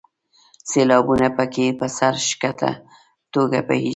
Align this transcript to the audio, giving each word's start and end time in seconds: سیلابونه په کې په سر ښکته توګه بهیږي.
سیلابونه 0.69 1.27
په 1.37 1.43
کې 1.53 1.65
په 1.79 1.85
سر 1.97 2.13
ښکته 2.27 2.71
توګه 3.33 3.59
بهیږي. 3.67 3.89